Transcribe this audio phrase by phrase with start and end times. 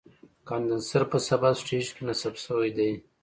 [0.47, 2.91] کاندنسر په سب سټیج کې نصب شوی دی.